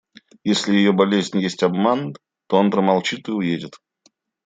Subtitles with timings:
[0.43, 2.15] Если ее болезнь есть обман,
[2.47, 3.75] то он промолчит и уедет.